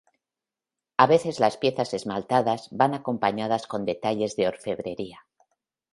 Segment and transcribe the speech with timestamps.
[0.97, 5.19] A veces las piezas esmaltadas van acompañadas con detalles de orfebrería.